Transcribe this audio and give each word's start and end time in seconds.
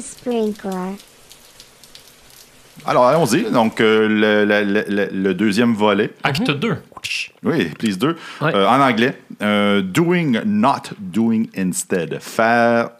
Sprinkler. 0.00 0.96
Alors, 2.86 3.06
allons-y. 3.06 3.50
Donc, 3.50 3.80
euh, 3.80 4.08
le, 4.08 4.44
le- 4.44 4.84
le- 4.88 5.08
le 5.12 5.34
deuxième 5.34 5.74
volet. 5.74 6.10
Acte 6.22 6.50
2. 6.50 6.76
Oui, 7.44 7.66
please 7.78 7.96
2. 7.98 8.16
Ouais. 8.40 8.54
Euh, 8.54 8.66
en 8.68 8.80
anglais. 8.80 9.16
Euh, 9.42 9.80
doing, 9.82 10.40
not 10.44 10.90
doing 10.98 11.46
instead. 11.56 12.18
Faire 12.20 12.90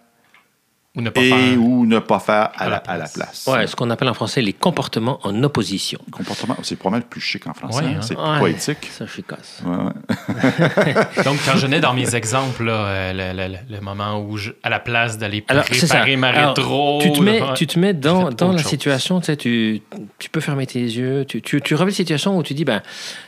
Ou 0.97 1.01
ne 1.03 1.11
pas 1.11 1.21
et 1.23 1.29
faire. 1.29 1.61
ou 1.61 1.87
ne 1.87 1.99
pas 1.99 2.21
faire 2.21 2.35
à, 2.55 2.63
À 2.63 2.65
la, 2.69 2.71
la 2.71 2.93
à 2.93 2.97
la 2.99 3.09
place. 3.09 3.49
Ouais, 3.49 3.67
ce 3.67 3.75
qu'on 3.75 3.91
appelle 3.91 4.09
en 4.09 4.15
français 4.15 4.41
les 4.41 4.53
comportements 4.53 5.19
en 5.25 5.43
opposition. 5.43 5.99
Comportement, 6.13 6.57
c'est 6.63 6.77
pas 6.79 6.89
mal 6.91 7.03
plus 7.03 7.21
chic 7.21 7.47
en 7.49 7.53
français. 7.55 7.81
Ouais, 7.83 7.91
hein. 7.91 7.97
hein. 7.99 8.03
C'est 8.03 8.17
Ouais, 8.17 8.39
poétique. 8.39 8.91
Ça, 8.93 9.05
je 9.05 9.21
casse. 9.23 9.61
Ouais, 9.67 9.75
ouais. 9.77 10.95
Donc, 11.25 11.39
quand 11.45 11.57
je 11.57 11.67
venais 11.67 11.81
dans 11.81 11.95
mes 11.95 12.15
exemples, 12.15 12.63
là, 12.65 12.73
euh, 12.87 13.13
le, 13.13 13.37
le- 13.43 13.53
le- 13.55 13.75
le 13.77 13.81
moment 13.81 14.21
où, 14.21 14.37
je- 14.37 14.53
à 14.63 14.71
la 14.71 14.79
place 14.79 15.19
d'aller 15.19 15.41
préparer 15.41 16.17
ma 16.17 16.29
Alors, 16.29 16.55
rétro... 16.57 17.01
tu 17.03 17.11
te 17.13 17.21
mets, 17.21 17.41
là, 17.41 17.53
tu 17.57 17.67
te 17.67 17.77
mets 17.79 17.93
dans, 17.95 18.31
dans 18.31 18.53
la 18.53 18.59
chose. 18.63 18.71
situation, 18.71 19.19
tu, 19.19 19.27
sais, 19.27 19.37
tu, 19.37 19.83
tu 20.21 20.31
peux 20.31 20.41
fermer 20.41 20.67
tes 20.69 20.79
yeux, 20.81 21.25
tu, 21.27 21.43
tu, 21.43 21.61
tu 21.61 21.75
revis 21.75 21.91
une 21.91 21.97
situation 21.97 22.39
où 22.39 22.45
tu 22.45 22.55
dis, 22.55 22.65
ben, 22.65 22.83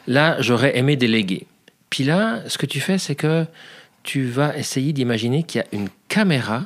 là, 0.06 0.36
j'aurais 0.40 0.78
aimé 0.78 0.94
déléguer. 0.94 1.48
Puis 1.90 2.04
là, 2.04 2.42
ce 2.46 2.58
que 2.58 2.66
tu 2.66 2.78
fais, 2.78 2.98
c'est 2.98 3.16
que 3.16 3.44
tu 4.04 4.24
vas 4.24 4.56
essayer 4.56 4.92
d'imaginer 4.92 5.42
qu'il 5.42 5.62
y 5.62 5.64
a 5.64 5.66
une 5.72 5.88
caméra. 6.08 6.62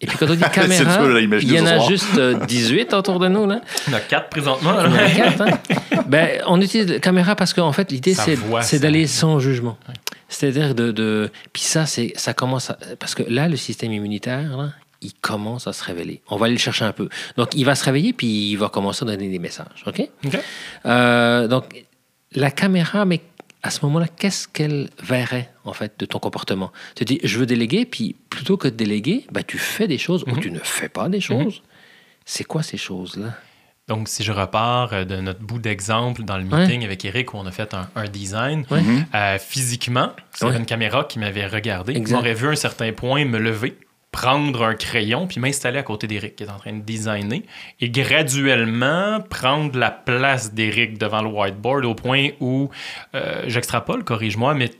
Et 0.00 0.06
puis 0.06 0.16
quand 0.16 0.26
on 0.30 0.34
dit 0.34 0.40
C'est 0.44 0.50
caméra, 0.50 1.20
il 1.20 1.52
y 1.52 1.60
en 1.60 1.66
a 1.66 1.78
juste 1.80 2.16
euh, 2.16 2.44
18 2.46 2.94
autour 2.94 3.18
de 3.18 3.28
nous. 3.28 3.46
Là. 3.46 3.60
Il 3.86 3.92
y 3.92 3.94
en 3.94 3.98
a 3.98 4.00
quatre 4.00 4.28
présentement. 4.28 4.72
là. 4.72 4.88
Il 4.88 4.94
y 4.94 5.22
en 5.22 5.26
a 5.26 5.30
quatre, 5.30 5.42
hein. 5.42 6.02
ben, 6.06 6.42
on 6.46 6.60
utilise 6.60 6.88
la 6.88 6.98
caméra 6.98 7.36
parce 7.36 7.52
qu'en 7.52 7.72
fait, 7.72 7.90
l'idée, 7.90 8.14
c'est, 8.14 8.34
voit, 8.34 8.62
c'est 8.62 8.78
ça. 8.78 8.82
d'aller 8.82 9.06
sans 9.06 9.38
jugement. 9.38 9.76
C'est-à-dire 10.28 10.74
de, 10.74 10.92
de... 10.92 11.30
Puis 11.52 11.62
ça, 11.62 11.86
c'est, 11.86 12.12
ça 12.16 12.34
commence 12.34 12.70
à... 12.70 12.78
Parce 12.98 13.14
que 13.14 13.24
là, 13.28 13.48
le 13.48 13.56
système 13.56 13.92
immunitaire, 13.92 14.56
là, 14.56 14.70
il 15.02 15.12
commence 15.14 15.66
à 15.66 15.72
se 15.72 15.82
révéler. 15.82 16.22
On 16.28 16.36
va 16.36 16.46
aller 16.46 16.54
le 16.54 16.60
chercher 16.60 16.84
un 16.84 16.92
peu. 16.92 17.08
Donc, 17.36 17.54
il 17.54 17.64
va 17.64 17.74
se 17.74 17.84
réveiller, 17.84 18.12
puis 18.12 18.50
il 18.50 18.56
va 18.56 18.68
commencer 18.68 19.04
à 19.04 19.06
donner 19.06 19.28
des 19.28 19.38
messages. 19.38 19.84
OK? 19.86 20.08
OK. 20.24 20.38
Euh, 20.86 21.48
donc, 21.48 21.84
la 22.32 22.50
caméra, 22.50 23.04
mais 23.04 23.20
à 23.62 23.70
ce 23.70 23.84
moment-là, 23.84 24.06
qu'est-ce 24.08 24.48
qu'elle 24.48 24.88
verrait, 25.02 25.50
en 25.64 25.72
fait, 25.72 25.92
de 25.98 26.06
ton 26.06 26.18
comportement? 26.18 26.72
Tu 26.96 27.04
te 27.04 27.12
dis, 27.12 27.20
je 27.22 27.38
veux 27.38 27.46
déléguer, 27.46 27.84
puis 27.84 28.16
plutôt 28.30 28.56
que 28.56 28.68
de 28.68 28.74
déléguer, 28.74 29.26
ben, 29.32 29.42
tu 29.46 29.58
fais 29.58 29.86
des 29.88 29.98
choses 29.98 30.24
ou 30.26 30.36
tu 30.38 30.50
ne 30.50 30.58
fais 30.60 30.88
pas 30.88 31.08
des 31.08 31.20
choses. 31.20 31.62
C'est 32.24 32.44
quoi 32.44 32.62
ces 32.62 32.76
choses-là? 32.78 33.34
Donc, 33.88 34.08
si 34.08 34.22
je 34.22 34.30
repars 34.30 34.92
euh, 34.92 35.04
de 35.04 35.16
notre 35.16 35.40
bout 35.40 35.58
d'exemple 35.58 36.22
dans 36.22 36.36
le 36.38 36.44
meeting 36.44 36.84
avec 36.84 37.04
Eric 37.04 37.34
où 37.34 37.38
on 37.38 37.46
a 37.46 37.50
fait 37.50 37.74
un, 37.74 37.88
un 37.96 38.04
design, 38.08 38.64
Ouais. 38.70 38.82
euh, 39.14 39.36
physiquement, 39.38 40.12
sur 40.34 40.48
Ouais. 40.48 40.56
une 40.56 40.64
caméra 40.66 41.04
qui 41.04 41.18
m'avait 41.18 41.46
regardé, 41.46 41.94
Exact. 41.96 42.14
m'aurait 42.16 42.34
vu 42.34 42.46
un 42.48 42.54
certain 42.56 42.92
point 42.92 43.24
me 43.24 43.38
lever, 43.38 43.76
prendre 44.12 44.64
un 44.64 44.74
crayon, 44.74 45.26
puis 45.26 45.40
m'installer 45.40 45.78
à 45.78 45.82
côté 45.82 46.06
d'Eric 46.06 46.36
qui 46.36 46.44
est 46.44 46.50
en 46.50 46.58
train 46.58 46.72
de 46.72 46.80
designer, 46.80 47.42
et 47.80 47.90
graduellement 47.90 49.20
prendre 49.20 49.78
la 49.78 49.90
place 49.90 50.52
d'Eric 50.52 50.98
devant 50.98 51.22
le 51.22 51.28
whiteboard 51.28 51.84
au 51.84 51.94
point 51.94 52.30
où, 52.40 52.70
euh, 53.14 53.44
j'extrapole, 53.46 54.04
corrige-moi, 54.04 54.54
mais 54.54 54.70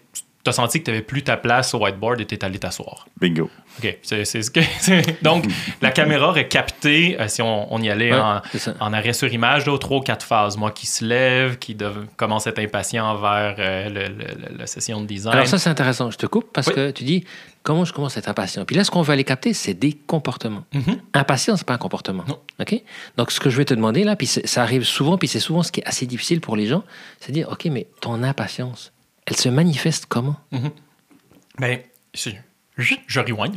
tu 0.42 0.48
as 0.48 0.52
senti 0.52 0.80
que 0.80 0.84
tu 0.86 0.90
n'avais 0.90 1.02
plus 1.02 1.22
ta 1.22 1.36
place 1.36 1.74
au 1.74 1.78
whiteboard 1.84 2.20
et 2.20 2.26
tu 2.26 2.34
es 2.34 2.44
allé 2.44 2.58
t'asseoir. 2.58 3.06
Bingo. 3.20 3.50
OK. 3.78 3.98
C'est 4.02 4.24
c'est 4.24 4.42
ce 4.42 4.50
que. 4.50 4.60
c'est- 4.80 5.22
Donc, 5.22 5.44
la 5.82 5.90
caméra 5.90 6.28
aurait 6.28 6.48
capté, 6.48 7.20
euh, 7.20 7.28
si 7.28 7.42
on, 7.42 7.72
on 7.72 7.80
y 7.82 7.90
allait 7.90 8.12
Ouais, 8.12 8.18
en, 8.18 8.40
en 8.80 8.92
arrêt 8.92 9.12
sur 9.12 9.32
image, 9.32 9.66
là, 9.66 9.76
trois 9.78 9.98
ou 9.98 10.00
quatre 10.02 10.24
phases. 10.24 10.56
Moi 10.56 10.70
qui 10.70 10.86
se 10.86 11.04
lève, 11.04 11.58
qui 11.58 11.74
dev- 11.74 12.06
commence 12.16 12.46
à 12.46 12.50
être 12.50 12.58
impatient 12.58 13.04
envers 13.06 13.56
euh, 13.58 13.88
le- 13.88 14.08
le- 14.08 14.24
le- 14.50 14.58
la 14.58 14.66
session 14.66 15.00
de 15.00 15.06
design. 15.06 15.34
Alors 15.34 15.46
ça, 15.46 15.58
c'est 15.58 15.70
intéressant. 15.70 16.10
Je 16.10 16.16
te 16.18 16.26
coupe 16.26 16.50
parce 16.52 16.68
Oui. 16.68 16.74
que 16.74 16.90
tu 16.90 17.04
dis, 17.04 17.24
comment 17.62 17.84
je 17.84 17.92
commence 17.92 18.16
à 18.16 18.20
être 18.20 18.28
impatient? 18.28 18.64
Puis 18.64 18.76
là, 18.76 18.84
ce 18.84 18.90
qu'on 18.90 19.02
veut 19.02 19.12
aller 19.12 19.24
capter, 19.24 19.52
c'est 19.52 19.74
des 19.74 19.92
comportements. 19.92 20.64
Mhm. 20.72 21.00
Impatient, 21.14 21.56
c'est 21.56 21.66
pas 21.66 21.74
un 21.74 21.78
comportement. 21.78 22.24
Non. 22.26 22.38
OK? 22.60 22.80
Donc, 23.18 23.30
ce 23.30 23.40
que 23.40 23.50
je 23.50 23.56
vais 23.58 23.64
te 23.66 23.74
demander 23.74 24.04
là, 24.04 24.16
puis 24.16 24.26
ça 24.26 24.62
arrive 24.62 24.84
souvent, 24.84 25.18
puis 25.18 25.28
c'est 25.28 25.38
souvent 25.40 25.62
ce 25.62 25.70
qui 25.70 25.80
est 25.80 25.86
assez 25.86 26.06
difficile 26.06 26.40
pour 26.40 26.56
les 26.56 26.66
gens, 26.66 26.82
c'est 27.20 27.28
de 27.28 27.34
dire, 27.34 27.48
OK, 27.50 27.66
mais 27.66 27.86
ton 28.00 28.22
impatience, 28.22 28.92
elle 29.30 29.36
se 29.36 29.48
manifeste 29.48 30.06
comment? 30.06 30.36
Ben, 31.58 31.80
c'est- 32.14 32.42
je 32.78 33.20
rewind. 33.20 33.54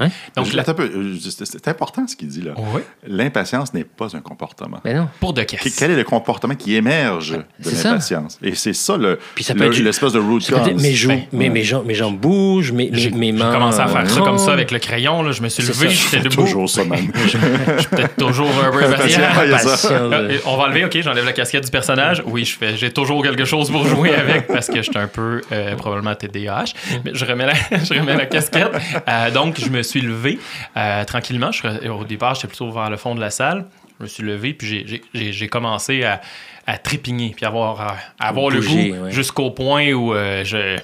Hein? 0.00 0.08
Donc, 0.36 0.52
la- 0.52 0.64
euh, 0.68 1.14
c'est 1.44 1.68
important 1.68 2.06
ce 2.08 2.16
qu'il 2.16 2.26
dit 2.28 2.42
là. 2.42 2.52
Oui. 2.56 2.80
L'impatience 3.06 3.72
n'est 3.72 3.84
pas 3.84 4.16
un 4.16 4.20
comportement. 4.20 4.80
Ben 4.82 4.96
non. 4.96 5.08
pour 5.20 5.32
de 5.32 5.42
caisse. 5.44 5.76
Quel 5.78 5.92
est 5.92 5.96
le 5.96 6.02
comportement 6.04 6.54
qui 6.56 6.74
émerge 6.74 7.30
de 7.60 7.70
l'impatience? 7.70 8.38
Et 8.42 8.54
c'est 8.56 8.72
ça 8.72 8.96
le, 8.96 9.20
Puis 9.36 9.44
ça 9.44 9.54
peut 9.54 9.60
le- 9.60 9.66
être- 9.72 9.78
l'espèce 9.78 10.12
de 10.12 10.18
root 10.18 10.40
Ça 10.40 10.52
peut 10.58 10.62
être 10.66 10.72
cause. 10.72 10.82
mes, 10.82 10.94
joues, 10.94 11.08
Ben, 11.08 11.22
mes, 11.32 11.44
ouais. 11.44 11.50
mes, 11.50 11.62
jambes, 11.62 11.86
mes 11.86 11.94
jambes 11.94 12.18
bougent, 12.18 12.72
mes, 12.72 12.90
mes, 12.90 12.98
J'ai 12.98 13.10
mes 13.10 13.26
j'ai 13.26 13.32
mains. 13.32 13.52
commencé 13.52 13.78
à 13.78 13.86
faire 13.86 14.10
ça 14.10 14.20
comme 14.20 14.36
ça 14.38 14.44
tremblent. 14.46 14.52
avec 14.52 14.70
le 14.72 14.78
crayon. 14.80 15.22
Là. 15.22 15.30
Je 15.32 15.42
me 15.42 15.48
suis 15.48 15.62
levé, 15.62 15.88
j'étais 15.90 16.16
C'est 16.16 16.20
debout. 16.28 16.42
toujours 16.42 16.68
ça, 16.68 16.84
man. 16.84 16.98
Je 17.24 17.28
suis 17.28 17.88
peut-être 17.88 18.16
toujours 18.16 18.50
un 18.64 18.70
peu 18.72 18.82
impatient. 18.84 19.20
Euh, 19.90 20.38
On 20.46 20.56
va 20.56 20.64
enlever, 20.64 20.84
ok, 20.84 20.98
j'enlève 21.02 21.24
la 21.24 21.32
casquette 21.32 21.64
du 21.64 21.70
personnage. 21.70 22.22
Oui, 22.26 22.44
je 22.44 22.56
fais, 22.56 22.76
j'ai 22.76 22.90
toujours 22.90 23.22
quelque 23.22 23.44
chose 23.44 23.70
pour 23.70 23.86
jouer 23.86 24.14
avec 24.14 24.46
parce 24.48 24.66
que 24.68 24.76
je 24.78 24.82
suis 24.90 24.98
un 24.98 25.06
peu 25.06 25.40
euh, 25.52 25.76
probablement 25.76 26.14
TDAH. 26.14 26.72
Mais 27.04 27.12
je 27.14 27.24
remets 27.24 27.46
la, 27.46 27.54
je 27.84 27.94
remets 27.94 28.16
la 28.16 28.26
casquette. 28.26 28.45
Euh, 29.08 29.30
donc, 29.30 29.60
je 29.60 29.68
me 29.68 29.82
suis 29.82 30.00
levé 30.00 30.38
euh, 30.76 31.04
tranquillement. 31.04 31.52
Je, 31.52 31.88
au 31.88 32.04
départ, 32.04 32.34
j'étais 32.34 32.48
plutôt 32.48 32.70
vers 32.70 32.90
le 32.90 32.96
fond 32.96 33.14
de 33.14 33.20
la 33.20 33.30
salle. 33.30 33.66
Je 33.98 34.04
me 34.04 34.08
suis 34.08 34.22
levé 34.22 34.52
puis 34.52 35.02
j'ai- 35.14 35.48
commencé 35.48 36.04
à, 36.04 36.20
à 36.66 36.76
trépigner 36.78 37.32
puis 37.34 37.46
avoir, 37.46 37.80
à 37.80 37.96
avoir 38.28 38.50
le 38.50 38.60
goût 38.60 39.04
ouais. 39.04 39.10
jusqu'au 39.10 39.50
point 39.50 39.90
où 39.92 40.12
euh, 40.12 40.44
je, 40.44 40.76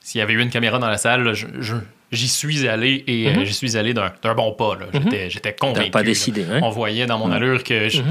s'il 0.00 0.20
y 0.20 0.22
avait 0.22 0.34
eu 0.34 0.40
une 0.40 0.50
caméra 0.50 0.78
dans 0.78 0.88
la 0.88 0.96
salle, 0.98 1.24
là, 1.24 1.32
je- 1.34 1.46
je- 1.58 1.74
j'y 2.12 2.28
suis 2.28 2.68
allé 2.68 3.02
et 3.08 3.26
euh, 3.28 3.44
j'y 3.44 3.52
suis 3.52 3.76
allé 3.76 3.94
d'un 3.94 4.12
bon 4.36 4.52
pas. 4.52 4.76
là. 4.78 4.86
J'étais 4.92 5.28
j'étais 5.28 5.52
convaincu. 5.54 5.90
Pas 5.90 6.04
décidé, 6.04 6.44
hein? 6.48 6.60
On 6.62 6.70
voyait 6.70 7.06
dans 7.06 7.18
mon 7.18 7.32
allure 7.32 7.64
que 7.64 7.88
je- 7.88 8.02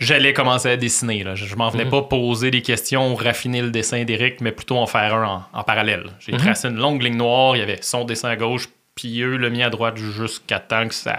j'allais 0.00 0.32
commencer 0.32 0.68
à 0.70 0.76
dessiner. 0.76 1.22
Là. 1.22 1.34
Je, 1.36 1.46
je 1.46 1.54
m'en 1.56 1.68
venais 1.70 1.84
pas 1.84 2.02
poser 2.02 2.50
des 2.50 2.62
questions, 2.62 3.14
raffiner 3.14 3.62
le 3.62 3.70
dessin 3.70 4.02
d'Éric, 4.04 4.40
mais 4.40 4.50
plutôt 4.52 4.76
en 4.78 4.86
faire 4.86 5.14
un 5.14 5.26
en, 5.52 5.58
en 5.60 5.62
parallèle. 5.62 6.06
J'ai 6.18 6.32
tracé 6.32 6.68
une 6.68 6.76
longue 6.76 7.02
ligne 7.02 7.16
noire, 7.16 7.56
il 7.56 7.60
y 7.60 7.62
avait 7.62 7.78
son 7.82 8.04
dessin 8.04 8.30
à 8.30 8.36
gauche, 8.36 8.68
puis 8.94 9.20
eux, 9.22 9.36
le 9.36 9.50
mien 9.50 9.66
à 9.66 9.70
droite, 9.70 9.96
jusqu'à 9.96 10.58
temps 10.58 10.88
que 10.88 10.94
ça 10.94 11.16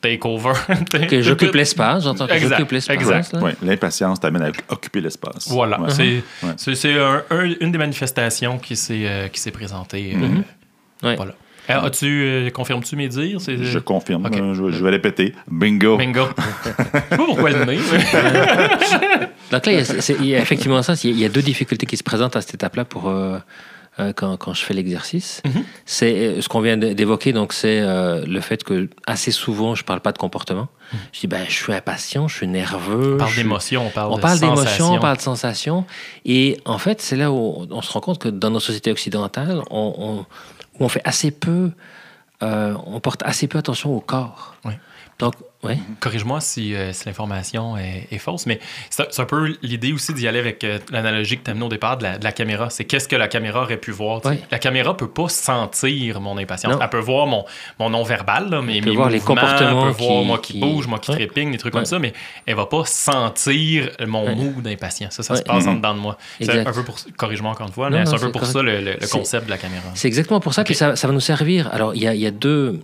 take 0.00 0.20
over. 0.24 0.52
Que 1.08 1.22
j'occupe 1.22 1.54
l'espace, 1.54 2.04
j'entends 2.04 2.26
que 2.26 2.32
Exact, 2.32 2.58
j'occupe 2.58 2.72
l'espace. 2.72 2.96
exact. 2.96 3.32
là. 3.32 3.40
Ouais, 3.40 3.54
L'impatience 3.62 4.20
t'amène 4.20 4.42
à 4.42 4.50
occuper 4.68 5.00
l'espace. 5.00 5.48
Voilà, 5.48 5.80
Ouais. 5.80 5.90
c'est 5.90 6.22
Ouais. 6.46 6.52
c'est- 6.56 6.74
c'est 6.74 6.98
un- 6.98 7.22
un- 7.30 7.54
une 7.60 7.72
des 7.72 7.78
manifestations 7.78 8.58
qui 8.58 8.76
s'est 8.76 9.06
euh, 9.06 9.28
qui 9.28 9.40
s'est 9.40 9.50
présentée. 9.50 10.14
euh, 10.14 11.06
Ouais. 11.08 11.16
Voilà. 11.16 11.32
Euh, 11.70 11.80
As-tu, 11.82 12.06
euh, 12.24 12.50
confirmes-tu 12.50 12.94
mes 12.96 13.08
dires? 13.08 13.40
C'est- 13.40 13.62
Je 13.62 13.78
confirme. 13.78 14.26
Euh, 14.26 14.54
Je, 14.54 14.70
je 14.70 14.84
vais 14.84 14.90
répéter. 14.90 15.34
Bingo. 15.50 15.96
Bingo. 15.96 16.24
Je 16.64 16.70
sais 16.70 17.16
pas 17.16 17.16
pourquoi 17.24 17.50
le 17.50 17.64
nez. 17.64 17.78
mais- 17.92 19.28
Donc 19.50 19.66
là, 19.66 19.72
il 19.72 19.78
y, 19.78 19.78
a, 19.80 19.84
c'est- 19.84 20.16
il 20.20 20.26
y 20.26 20.34
a 20.34 20.40
effectivement 20.40 20.82
ça. 20.82 20.94
Il 21.02 21.10
y 21.10 21.12
a- 21.12 21.16
il 21.16 21.20
y 21.20 21.24
a 21.24 21.28
deux 21.28 21.42
difficultés 21.42 21.86
qui 21.86 21.96
se 21.96 22.02
présentent 22.02 22.36
à 22.36 22.40
cette 22.40 22.54
étape-là 22.54 22.84
pour 22.84 23.08
euh, 23.08 23.38
euh, 24.00 24.12
quand, 24.14 24.36
quand 24.36 24.52
je 24.54 24.62
fais 24.64 24.74
l'exercice. 24.74 25.40
C'est 25.86 26.14
euh, 26.16 26.40
ce 26.40 26.48
qu'on 26.48 26.60
vient 26.60 26.76
d'évoquer. 26.76 27.32
Donc 27.32 27.52
c'est 27.52 27.80
euh, 27.80 28.24
le 28.26 28.40
fait 28.40 28.64
que 28.64 28.88
assez 29.06 29.30
souvent, 29.30 29.74
je 29.74 29.84
parle 29.84 30.00
pas 30.00 30.12
de 30.12 30.18
comportement. 30.18 30.68
Je 31.12 31.20
dis 31.20 31.26
ben, 31.28 31.44
je 31.48 31.54
suis 31.54 31.72
impatient, 31.72 32.26
je 32.28 32.36
suis 32.36 32.46
nerveux. 32.48 33.14
On 33.14 33.18
parle 33.18 33.34
d'émotion, 33.36 33.86
on 33.86 33.90
parle 33.90 34.12
On 34.12 34.18
parle 34.18 34.38
d'émotion, 34.40 34.92
on 34.94 34.98
parle 34.98 35.16
de 35.16 35.22
sensation. 35.22 35.84
Et 36.24 36.58
en 36.64 36.78
fait, 36.78 37.00
c'est 37.00 37.16
là 37.16 37.30
où 37.32 37.66
on 37.70 37.82
se 37.82 37.92
rend 37.92 38.00
compte 38.00 38.18
que 38.18 38.28
dans 38.28 38.50
nos 38.50 38.60
sociétés 38.60 38.90
occidentales, 38.90 39.60
on, 39.70 39.94
on, 39.98 40.26
où 40.78 40.84
on 40.84 40.88
fait 40.88 41.02
assez 41.04 41.30
peu, 41.30 41.72
euh, 42.42 42.74
on 42.86 43.00
porte 43.00 43.22
assez 43.22 43.46
peu 43.48 43.58
attention 43.58 43.94
au 43.94 44.00
corps. 44.00 44.56
Oui. 44.64 44.72
Donc, 45.18 45.34
ouais. 45.64 45.78
Corrige-moi 46.00 46.40
si, 46.40 46.74
euh, 46.74 46.92
si 46.92 47.06
l'information 47.06 47.76
est, 47.76 48.06
est 48.10 48.18
fausse, 48.18 48.46
mais 48.46 48.60
c'est 48.90 49.18
un- 49.20 49.24
peu 49.24 49.56
l'idée 49.62 49.92
aussi 49.92 50.12
d'y 50.14 50.28
aller 50.28 50.38
avec 50.38 50.62
euh, 50.64 50.78
l'analogie 50.90 51.38
que 51.38 51.44
tu 51.44 51.50
as 51.50 51.52
amenée 51.52 51.66
au 51.66 51.70
départ 51.70 51.96
de 51.98 52.02
la, 52.04 52.18
de 52.18 52.24
la 52.24 52.32
caméra. 52.32 52.68
C'est 52.70 52.84
qu'est-ce 52.84 53.08
que 53.08 53.16
la 53.16 53.26
caméra 53.28 53.62
aurait 53.62 53.76
pu 53.78 53.90
voir. 53.90 54.24
Ouais. 54.26 54.38
La 54.50 54.58
caméra 54.58 54.96
peut 54.96 55.08
pas 55.08 55.28
sentir 55.28 56.20
mon 56.20 56.36
impatience. 56.38 56.74
Non. 56.74 56.78
Elle 56.80 56.88
peut 56.90 56.98
voir 56.98 57.26
mon, 57.26 57.44
mon 57.78 57.90
non-verbal, 57.90 58.60
mes, 58.62 58.80
peut 58.80 58.90
mes 58.90 58.96
voir 58.96 59.10
les 59.10 59.20
comportements 59.20 59.88
elle 59.88 59.94
peut 59.94 60.02
voir 60.04 60.20
qui- 60.20 60.26
moi 60.26 60.38
qui, 60.38 60.52
qui- 60.54 60.60
bouge, 60.60 60.86
moi 60.86 60.98
qui 60.98 61.10
Ouais. 61.10 61.16
trépigne, 61.16 61.52
des 61.52 61.58
trucs 61.58 61.72
comme 61.72 61.84
ça, 61.84 61.98
mais 61.98 62.12
elle 62.46 62.54
va 62.56 62.66
pas 62.66 62.84
sentir 62.84 63.90
mon 64.06 64.34
mood 64.34 64.62
d'impatience. 64.62 65.14
Ça, 65.14 65.22
ça 65.22 65.36
se 65.36 65.42
passe 65.42 65.66
en 65.66 65.70
Mhm. 65.72 65.76
dedans 65.78 65.94
de 65.94 66.00
moi. 66.00 66.18
C'est 66.40 66.58
un 66.66 66.72
peu 66.72 66.82
pour... 66.84 66.96
Corrige-moi 67.16 67.50
encore 67.52 67.66
une 67.66 67.72
fois, 67.72 67.90
Non, 67.90 67.98
mais 67.98 68.06
c'est 68.06 68.14
un 68.14 68.18
peu 68.18 68.30
pour 68.32 68.40
correct. 68.42 68.52
ça 68.56 68.62
le, 68.62 68.80
le- 68.80 69.06
concept 69.10 69.46
de 69.46 69.50
la 69.50 69.58
caméra. 69.58 69.84
C'est 69.94 70.08
exactement 70.08 70.40
pour 70.40 70.54
ça. 70.54 70.62
Ok. 70.62 70.66
Puis 70.66 70.74
ça, 70.74 70.96
ça 70.96 71.06
va 71.06 71.12
nous 71.12 71.20
servir. 71.20 71.68
Alors, 71.72 71.94
il 71.94 72.02
y 72.02 72.06
a, 72.08 72.14
il 72.14 72.20
y 72.20 72.26
a 72.26 72.30
deux. 72.30 72.80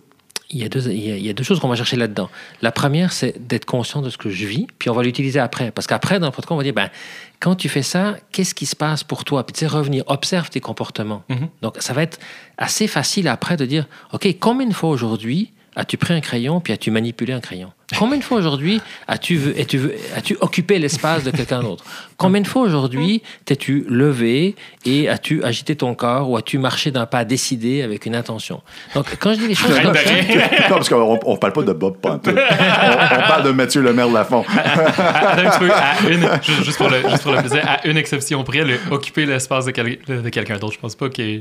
Il 0.53 0.61
y, 0.61 0.65
a 0.65 0.69
deux, 0.69 0.91
il, 0.91 1.07
y 1.07 1.13
a, 1.13 1.17
il 1.17 1.25
y 1.25 1.31
a 1.31 1.33
deux 1.33 1.45
choses 1.45 1.61
qu'on 1.61 1.69
va 1.69 1.77
chercher 1.77 1.97
là-dedans. 1.97 2.29
La 2.61 2.73
première, 2.73 3.13
c'est 3.13 3.47
d'être 3.47 3.67
conscient 3.67 4.03
de 4.03 4.11
ce 4.11 4.19
que 4.19 4.31
je 4.31 4.47
vis, 4.47 4.67
puis 4.79 4.91
on 4.91 4.95
va 4.95 5.05
l'utiliser 5.05 5.39
après. 5.39 5.71
Parce 5.71 5.87
qu'après, 5.87 6.19
dans 6.19 6.27
le 6.27 6.33
protocole, 6.33 6.57
on 6.57 6.59
va 6.59 6.65
dire, 6.65 6.75
ben, 6.75 6.91
quand 7.39 7.55
tu 7.55 7.69
fais 7.69 7.83
ça, 7.83 8.17
qu'est-ce 8.33 8.55
qui 8.55 8.67
se 8.67 8.75
passe 8.75 9.05
pour 9.05 9.25
toi? 9.25 9.47
Puis 9.47 9.53
tu 9.53 9.61
sais, 9.61 9.67
revenir, 9.67 10.03
observe 10.09 10.51
tes 10.51 10.61
comportements. 10.61 11.23
Mhm. 11.29 11.49
Donc, 11.63 11.77
ça 11.79 11.93
va 11.93 12.03
être 12.03 12.19
assez 12.59 12.89
facile 12.89 13.29
après 13.29 13.57
de 13.57 13.65
dire, 13.65 13.87
OK, 14.13 14.27
combien 14.41 14.67
de 14.67 14.75
fois 14.75 14.91
aujourd'hui 14.91 15.53
as-tu 15.77 15.97
pris 15.97 16.15
un 16.15 16.21
crayon, 16.21 16.61
puis 16.61 16.73
as-tu 16.73 16.91
manipulé 16.91 17.33
un 17.33 17.41
crayon? 17.41 17.73
Combien 17.99 18.19
de 18.19 18.25
fois 18.25 18.39
aujourd'hui 18.39 18.81
as-tu 19.09 19.37
vu- 19.37 19.55
as-tu 19.61 19.91
as-tu 20.17 20.37
occupé 20.41 20.79
l'espace 20.79 21.25
de 21.25 21.31
quelqu'un 21.31 21.63
d'autre? 21.63 21.85
Combien 22.17 22.41
de 22.41 22.47
fois 22.47 22.63
aujourd'hui 22.63 23.23
t'es-tu 23.45 23.85
levé 23.89 24.55
et 24.85 25.09
as-tu 25.09 25.43
agité 25.43 25.75
ton 25.77 25.95
corps 25.95 26.31
ou 26.31 26.37
as-tu 26.37 26.59
marché 26.59 26.91
d'un 26.91 27.07
pas 27.07 27.25
décidé 27.25 27.83
avec 27.83 28.07
une 28.07 28.15
intention? 28.15 28.63
Donc, 28.95 29.07
quand 29.19 29.33
je 29.35 29.39
dis 29.41 29.49
les 29.49 29.55
choses 29.55 29.79
comme 29.81 29.93
de 29.93 29.97
ça, 29.99 30.11
non, 30.71 30.77
parce 30.77 30.89
qu'on 30.89 31.19
on 31.25 31.37
parle 31.37 31.53
pas 31.53 31.63
de 31.63 31.73
Bob 31.73 31.97
Pantoute. 32.01 32.35
on, 32.37 32.93
on 33.23 33.29
parle 33.29 33.45
de 33.45 33.51
Mathieu 33.51 33.81
Lemaire 33.83 34.09
de 34.09 34.15
Lafont. 34.15 34.45
À- 34.49 35.31
à 35.37 36.09
une, 36.11 36.29
juste, 36.65 36.77
pour 36.77 36.89
le, 36.89 37.01
juste 37.09 37.23
pour 37.23 37.33
le 37.33 37.39
plaisir, 37.41 37.63
à 37.67 37.87
une 37.87 37.97
exception 37.97 38.43
près, 38.45 38.65
le 38.65 38.79
occuper 38.91 39.27
l'espace 39.27 39.65
de, 39.67 39.71
quel- 39.73 39.99
de 40.07 40.29
quelqu'un 40.29 40.59
d'autre. 40.59 40.75
Je 40.75 40.79
pense 40.81 40.95
pas 40.95 41.09
que 41.09 41.41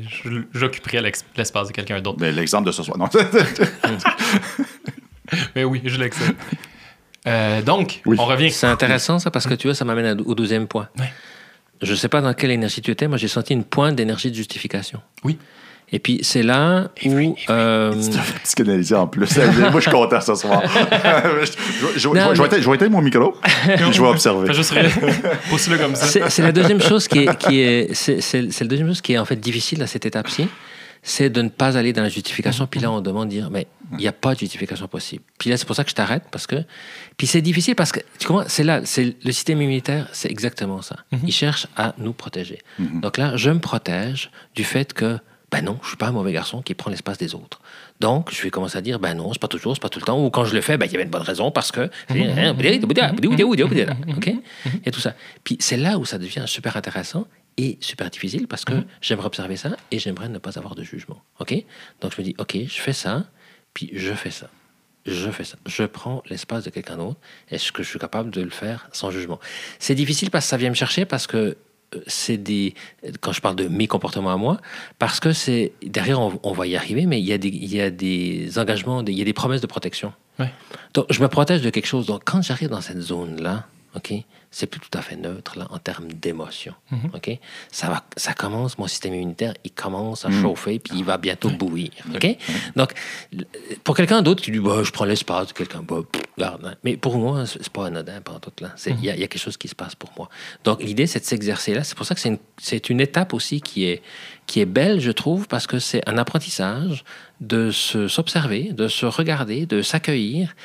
j'occuperais 0.54 1.02
l'espace 1.36 1.68
de 1.68 1.74
quelqu'un 1.74 2.00
d'autre. 2.02 2.18
Mais 2.20 2.32
l'exemple 2.32 2.68
de 2.68 2.72
ce 2.72 2.84
soir. 2.84 2.98
Non. 2.98 3.08
Mais 5.56 5.64
oui, 5.64 5.82
je 5.86 5.98
l'accepte. 6.00 6.36
Euh, 7.28 7.62
donc, 7.62 8.02
Oui. 8.06 8.16
on 8.20 8.26
revient. 8.26 8.52
c'est 8.52 8.68
intéressant 8.68 9.20
ça 9.20 9.30
parce 9.32 9.46
que 9.46 9.54
tu 9.54 9.68
vois, 9.68 9.76
ça 9.76 9.86
m'amène 9.86 10.22
au 10.26 10.36
deuxième 10.36 10.68
point. 10.68 10.88
Ouais. 10.98 11.12
Je 11.82 11.94
sais 11.96 12.08
pas 12.10 12.22
dans 12.22 12.34
quelle 12.34 12.52
énergie 12.52 12.82
tu 12.82 12.92
étais, 12.92 13.08
moi 13.08 13.18
j'ai 13.18 13.28
senti 13.30 13.54
une 13.54 13.64
pointe 13.64 13.96
d'énergie 13.96 14.30
de 14.32 14.36
justification. 14.36 15.02
Oui. 15.24 15.38
Et 15.92 15.98
puis 16.00 16.20
c'est 16.22 16.44
là 16.44 16.90
où... 17.06 17.36
euh, 17.50 17.94
Tu 18.04 18.10
t'as 18.12 18.20
fait 18.22 18.40
psychanalyser 18.44 18.96
en 18.96 19.08
plus. 19.08 19.36
Moi, 19.38 19.72
je 19.76 19.80
suis 19.80 19.92
content 19.92 20.22
ce 20.22 20.36
soir. 20.36 20.62
je, 20.66 21.46
je- 21.46 21.52
je- 21.96 22.00
je- 22.00 22.08
Non, 22.10 22.34
je 22.36 22.42
mais- 22.42 22.48
éteindre- 22.48 22.62
je 22.64 22.70
vais 22.70 22.76
éteindre 22.76 22.92
mon 22.92 23.02
micro 23.02 23.36
et 23.68 23.78
je 23.92 24.02
vais 24.02 24.08
observer. 24.08 24.54
Juste 24.54 24.74
comme 25.80 25.96
ça. 25.96 26.06
C'est 26.06 26.30
c'est 26.30 26.42
la 26.44 26.52
deuxième 26.52 26.82
chose 26.82 27.08
qui 27.08 27.20
est, 27.20 27.38
qui 27.38 27.60
est 27.62 27.94
c'est, 27.94 28.22
c'est- 28.22 28.52
c'est 28.52 28.64
la 28.64 28.70
deuxième 28.70 28.88
chose 28.90 29.02
qui 29.02 29.14
est 29.14 29.18
en 29.18 29.26
fait 29.26 29.38
difficile 29.38 29.82
à 29.82 29.88
cette 29.88 30.06
étape-ci, 30.06 30.48
c'est 31.02 31.30
de 31.30 31.42
ne 31.42 31.50
pas 31.50 31.78
aller 31.78 31.94
dans 31.94 32.02
la 32.02 32.10
justification. 32.10 32.68
Puis 32.68 32.80
là, 32.80 32.92
on 32.92 33.02
demande 33.02 33.30
dire, 33.30 33.50
mais 33.50 33.68
il 33.94 33.98
n'y 33.98 34.08
a 34.08 34.12
pas 34.12 34.34
de 34.34 34.40
justification 34.40 34.88
possible. 34.88 35.24
Puis 35.38 35.50
là, 35.50 35.58
c'est 35.58 35.66
pour 35.66 35.76
ça 35.76 35.84
que 35.84 35.90
je 35.90 35.96
t'arrête 35.96 36.24
parce 36.32 36.46
que, 36.46 36.64
puis 37.18 37.28
c'est 37.28 37.42
difficile 37.42 37.76
parce 37.76 37.92
que 37.92 38.00
tu 38.18 38.28
comprends, 38.28 38.46
c'est 38.48 38.64
là, 38.64 38.82
c'est 38.86 39.16
le 39.24 39.32
système 39.32 39.62
immunitaire, 39.62 40.08
c'est 40.12 40.30
exactement 40.30 40.82
ça. 40.82 40.98
Il 41.24 41.32
cherche 41.32 41.68
à 41.76 41.96
nous 41.98 42.14
protéger. 42.14 42.60
Donc 42.80 43.18
là, 43.18 43.36
je 43.38 43.50
me 43.50 43.60
protège 43.60 44.32
du 44.56 44.64
fait 44.64 44.94
que 44.94 45.20
ben 45.52 45.64
non, 45.64 45.80
je 45.82 45.88
suis 45.88 45.98
pas 45.98 46.08
un 46.08 46.12
mauvais 46.12 46.32
garçon 46.32 46.62
qui 46.62 46.76
prend 46.76 46.92
l'espace 46.92 47.18
des 47.18 47.34
autres. 47.34 47.60
Donc, 48.00 48.32
je 48.32 48.42
vais 48.44 48.52
commencer 48.52 48.78
à 48.78 48.82
dire, 48.82 49.00
ben 49.00 49.16
non, 49.16 49.34
c'est 49.34 49.42
pas 49.42 49.48
toujours, 49.48 49.74
c'est 49.76 49.82
pas 49.82 49.90
tout 49.90 50.00
le 50.00 50.06
temps. 50.06 50.24
Ou 50.24 50.30
quand 50.30 50.46
je 50.46 50.54
le 50.54 50.62
fais, 50.62 50.78
ben 50.78 50.86
il 50.86 50.92
y 50.92 50.96
avait 50.96 51.06
une 51.06 51.10
bonne 51.10 51.24
raison 51.24 51.50
parce 51.52 51.72
que. 51.72 51.90
OK? 54.16 54.28
Il 54.66 54.82
y 54.86 54.90
a 54.90 54.92
tout 54.92 55.00
ça. 55.00 55.16
Puis 55.44 55.58
c'est 55.60 55.78
là 55.78 55.98
où 55.98 56.06
ça 56.06 56.18
devient 56.18 56.44
super 56.46 56.78
intéressant 56.78 57.26
et 57.62 57.78
super 57.82 58.10
difficile 58.10 58.48
parce 58.48 58.64
que 58.66 58.74
j'aimerais 59.02 59.28
observer 59.28 59.58
ça 59.58 59.72
et 59.92 60.00
j'aimerais 60.00 60.30
ne 60.30 60.38
pas 60.38 60.58
avoir 60.58 60.76
de 60.76 60.84
jugement. 60.84 61.22
OK? 61.40 61.54
Donc, 62.02 62.14
je 62.16 62.22
me 62.22 62.24
dis, 62.26 62.36
OK, 62.40 62.56
je 62.56 62.82
fais 62.82 62.94
ça, 62.94 63.26
puis 63.74 63.90
je 63.94 64.14
fais 64.14 64.32
ça. 64.32 64.50
Je 65.06 65.30
fais 65.32 65.44
ça. 65.44 65.58
Je 65.66 65.84
prends 65.84 66.22
l'espace 66.30 66.64
de 66.66 66.70
quelqu'un 66.70 66.98
d'autre. 66.98 67.20
Est-ce 67.50 67.72
que 67.72 67.84
je 67.84 67.90
suis 67.90 68.00
capable 68.00 68.30
de 68.32 68.42
le 68.42 68.50
faire 68.50 68.88
sans 68.92 69.12
jugement? 69.12 69.40
C'est 69.80 69.96
difficile 69.96 70.30
parce 70.30 70.46
que 70.46 70.50
ça 70.50 70.58
vient 70.58 70.70
me 70.70 70.76
chercher 70.76 71.06
parce 71.06 71.26
que 71.28 71.58
euh, 71.96 72.00
c'est 72.06 72.38
des 72.38 72.76
quand 73.22 73.32
je 73.32 73.42
parle 73.42 73.56
de 73.56 73.68
mes 73.68 73.88
comportements 73.88 74.32
à 74.32 74.38
moi 74.38 74.58
parce 75.00 75.20
que 75.20 75.34
c'est 75.34 75.72
derrière 75.82 76.20
on, 76.22 76.40
on 76.44 76.52
va 76.52 76.68
y 76.68 76.76
arriver 76.76 77.08
mais 77.08 77.20
il 77.20 77.26
y 77.26 77.34
a 77.34 77.40
des 77.40 77.48
il 77.50 77.74
y 77.74 77.82
a 77.82 77.90
des 77.90 78.60
engagements 78.60 79.02
des- 79.02 79.12
il 79.14 79.18
y 79.18 79.22
a 79.24 79.26
des 79.26 79.34
promesses 79.34 79.62
de 79.62 79.66
protection 79.68 80.14
Ouais. 80.38 80.52
donc 80.94 81.08
je 81.10 81.20
me 81.22 81.28
protège 81.28 81.62
de 81.64 81.72
quelque 81.72 81.88
chose 81.88 82.06
donc 82.06 82.22
quand 82.26 82.44
j'arrive 82.44 82.70
dans 82.70 82.82
cette 82.82 83.02
zone 83.02 83.42
là 83.42 83.66
ok 83.96 84.14
c'est 84.52 84.66
plus 84.68 84.80
tout 84.80 84.96
à 84.98 85.02
fait 85.02 85.16
neutre 85.16 85.60
là 85.60 85.68
en 85.70 85.78
termes 85.78 86.08
d'émotion 86.12 86.74
ok? 87.14 87.38
Ça 87.72 87.88
va 87.90 88.04
ça 88.18 88.34
commence 88.34 88.78
mon 88.80 88.88
système 88.88 89.14
immunitaire 89.14 89.54
il 89.64 89.72
commence 89.72 90.26
à 90.26 90.30
chauffer 90.32 90.80
puis 90.80 90.98
il 90.98 91.04
va 91.04 91.18
bientôt 91.18 91.50
bouillir 91.52 91.92
ok? 92.16 92.36
Donc 92.76 92.94
pour 93.84 93.96
quelqu'un 93.96 94.22
d'autre 94.22 94.42
qui 94.42 94.52
dit 94.52 94.60
bah, 94.60 94.82
je 94.84 94.92
prends 94.92 95.06
l'espace 95.06 95.54
quelqu'un 95.54 95.84
bah, 95.88 95.98
pff, 96.12 96.24
regarde, 96.38 96.66
hein. 96.66 96.76
mais 96.84 96.98
pour 96.98 97.18
moi 97.18 97.46
c'est 97.46 97.70
pas 97.70 97.88
anodin 97.88 98.22
tout 98.42 98.52
là. 98.62 98.72
C'est- 98.76 98.92
il 98.92 99.06
y, 99.06 99.10
a- 99.10 99.16
il 99.16 99.20
y 99.22 99.24
a 99.24 99.28
quelque 99.28 99.42
chose 99.42 99.58
qui 99.58 99.68
se 99.68 99.76
passe 99.76 99.96
pour 99.96 100.12
moi. 100.18 100.30
Donc 100.64 100.82
l'idée 100.82 101.06
c'est 101.08 101.20
de 101.20 101.26
s'exercer 101.26 101.74
là 101.74 101.84
c'est 101.84 101.96
pour 101.96 102.06
ça 102.06 102.16
que 102.16 102.22
c'est 102.22 102.30
une, 102.90 102.96
une 102.96 103.02
étape 103.02 103.34
aussi 103.34 103.62
qui 103.62 103.86
est 103.86 104.02
qui 104.48 104.60
est 104.62 104.66
belle 104.66 105.00
je 105.00 105.12
trouve 105.12 105.48
parce 105.48 105.68
que 105.68 105.78
c'est 105.78 106.02
un 106.10 106.18
apprentissage 106.18 107.04
de 107.40 107.70
se- 107.72 108.08
s'observer 108.08 108.74
de 108.74 108.88
se 108.88 109.06
regarder 109.06 109.66
de 109.68 109.82
s'accueillir 109.84 110.56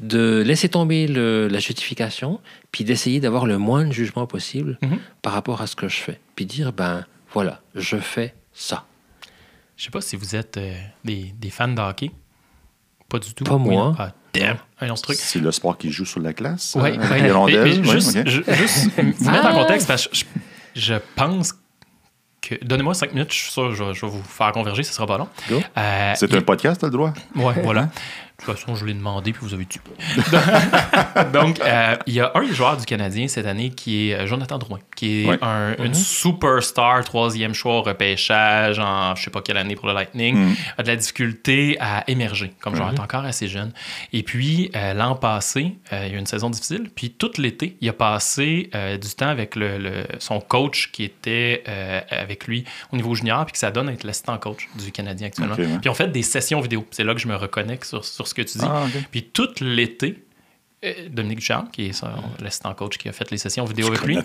de 0.00 0.42
laisser 0.46 0.68
tomber 0.68 1.06
le- 1.06 1.48
la 1.48 1.58
justification 1.58 2.40
puis 2.70 2.84
d'essayer 2.84 3.18
d'avoir 3.20 3.31
le 3.46 3.58
moins 3.58 3.84
de 3.86 3.92
jugement 3.92 4.26
possible 4.26 4.78
Mhm. 4.82 4.98
par 5.22 5.32
rapport 5.32 5.60
à 5.62 5.66
ce 5.66 5.74
que 5.76 5.88
je 5.88 5.96
fais 5.96 6.20
puis 6.36 6.46
dire 6.46 6.72
ben 6.72 7.04
voilà 7.32 7.60
je 7.74 7.96
fais 7.96 8.34
ça 8.52 8.84
Je 9.76 9.84
sais 9.84 9.90
pas 9.90 10.00
si 10.00 10.16
vous 10.16 10.36
êtes 10.36 10.56
euh, 10.58 10.74
des, 11.04 11.32
des 11.38 11.50
fans 11.50 11.66
de 11.68 11.80
hockey. 11.80 12.10
Pas 13.08 13.18
du 13.18 13.34
tout. 13.34 13.44
Pas 13.44 13.56
moi. 13.58 13.88
Oui. 13.90 13.96
Ah, 13.98 14.12
damn. 14.34 14.56
Un 14.80 14.90
autre 14.90 15.02
truc. 15.02 15.16
C'est 15.18 15.38
le 15.40 15.50
sport 15.52 15.76
qui 15.78 15.90
joue 15.90 16.04
sur 16.04 16.20
la 16.20 16.32
ouais. 16.76 17.32
rondelles. 17.32 17.62
Mais- 17.64 17.78
mais 17.78 17.88
Ouais, 17.88 18.00
juste, 18.00 18.28
juste 18.54 18.90
vous 19.18 19.30
mettre 19.30 19.46
en 19.46 19.54
contexte, 19.54 19.86
parce 19.88 20.06
que 20.08 20.14
je, 20.16 20.24
je 20.74 20.94
pense 21.16 21.52
que. 22.40 22.54
Donnez-moi 22.64 22.94
cinq 22.94 23.12
minutes, 23.12 23.32
je 23.32 23.38
suis 23.38 23.50
sûr 23.50 23.68
que 23.70 23.74
je, 23.74 23.82
vais- 23.84 23.94
je 23.94 24.00
vais 24.06 24.10
vous 24.12 24.22
faire 24.22 24.52
converger, 24.52 24.82
ce 24.82 24.92
sera 24.92 25.06
pas 25.06 25.18
long. 25.18 25.28
Go. 25.48 25.60
Euh, 25.76 26.12
C'est 26.16 26.32
un 26.34 26.40
podcast, 26.42 26.80
t'as 26.80 26.86
le 26.88 26.92
droit? 26.92 27.12
Ouais, 27.34 27.54
voilà. 27.62 27.90
De 28.42 28.46
toute 28.46 28.58
façon, 28.58 28.74
je 28.74 28.84
l'ai 28.84 28.94
demandé, 28.94 29.32
puis 29.32 29.40
vous 29.46 29.54
avez 29.54 29.66
tué. 29.66 29.80
Donc, 31.32 31.60
euh, 31.60 31.96
il 32.06 32.14
y 32.14 32.20
a 32.20 32.32
un 32.34 32.42
des 32.44 32.52
joueurs 32.54 32.76
du 32.76 32.84
Canadien 32.84 33.28
cette 33.28 33.46
année 33.46 33.70
qui 33.70 34.10
est 34.10 34.14
euh, 34.14 34.26
Jonathan 34.26 34.58
Drouin, 34.58 34.80
qui 34.96 35.22
est 35.22 35.26
Ouais. 35.28 35.38
un- 35.42 35.74
une 35.82 35.94
superstar, 35.94 37.04
troisième 37.04 37.54
choix 37.54 37.74
au 37.78 37.82
repêchage 37.82 38.78
en 38.78 39.14
je 39.14 39.22
sais 39.24 39.30
pas 39.30 39.42
quelle 39.42 39.56
année 39.56 39.76
pour 39.76 39.86
le 39.88 39.94
Lightning, 39.94 40.36
Mm. 40.36 40.54
a 40.78 40.82
de 40.82 40.88
la 40.88 40.96
difficulté 40.96 41.76
à 41.80 42.04
émerger 42.08 42.52
comme 42.60 42.74
joueur, 42.74 42.92
est 42.92 43.00
encore 43.00 43.24
assez 43.24 43.46
jeune. 43.48 43.72
Et 44.12 44.22
puis, 44.22 44.70
euh, 44.74 44.92
l'an 44.94 45.14
passé, 45.14 45.76
euh, 45.92 46.04
il 46.06 46.10
y 46.10 46.14
a 46.14 46.16
eu 46.16 46.18
une 46.18 46.26
saison 46.26 46.50
difficile, 46.50 46.90
puis 46.94 47.10
tout 47.10 47.30
l'été, 47.38 47.76
il 47.80 47.88
a 47.88 47.92
passé 47.92 48.70
euh, 48.74 48.96
du 48.96 49.08
temps 49.10 49.28
avec 49.28 49.54
le, 49.56 49.78
le- 49.78 50.04
son 50.18 50.40
coach 50.40 50.90
qui 50.92 51.04
était 51.04 51.62
euh, 51.68 52.00
avec 52.10 52.46
lui 52.46 52.64
au 52.92 52.96
niveau 52.96 53.14
junior, 53.14 53.44
puis 53.46 53.52
que 53.52 53.58
ça 53.58 53.70
donne 53.70 53.88
à 53.88 53.92
être 53.92 54.04
l'assistant 54.04 54.36
coach 54.38 54.68
du 54.82 54.90
Canadien 54.92 55.28
actuellement. 55.28 55.54
Ok, 55.54 55.60
ouais. 55.60 55.78
Puis 55.80 55.88
on 55.90 55.94
fait 55.94 56.08
des 56.10 56.22
sessions 56.22 56.60
vidéo. 56.60 56.86
C'est 56.90 57.04
là 57.04 57.14
que 57.14 57.20
je 57.20 57.28
me 57.28 57.36
reconnecte 57.36 57.84
sur, 57.84 58.04
sur 58.04 58.26
ce 58.32 58.34
que 58.34 58.42
tu 58.42 58.58
dis. 58.58 58.64
Ah. 58.68 58.84
Puis 59.10 59.22
tout 59.24 59.48
l'été, 59.60 60.24
euh, 60.84 60.92
Dominique 61.10 61.38
Ducharme, 61.38 61.68
qui 61.70 61.86
est 61.86 61.92
son- 61.92 62.08
l'assistant 62.42 62.74
coach 62.74 62.98
qui 62.98 63.08
a 63.08 63.12
fait 63.12 63.30
les 63.30 63.38
sessions 63.38 63.64
vidéo 63.64 63.86
avec 63.88 64.02
lui, 64.02 64.18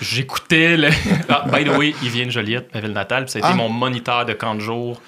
j'écoutais 0.00 0.76
le. 0.76 0.88
Ah, 1.28 1.44
by 1.52 1.64
the 1.64 1.68
way, 1.76 1.94
il 2.02 2.08
vient 2.10 2.26
de 2.26 2.30
Joliette, 2.30 2.74
ma 2.74 2.80
ville 2.80 2.92
natale, 2.92 3.24
puis 3.24 3.32
ça 3.32 3.38
a 3.38 3.40
été 3.40 3.48
Ah. 3.52 3.54
mon 3.56 3.68
moniteur 3.68 4.24
de 4.26 4.32
camp 4.32 4.54
de 4.56 4.60
jour 4.60 5.00